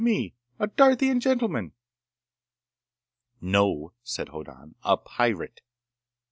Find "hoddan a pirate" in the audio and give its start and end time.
4.29-5.61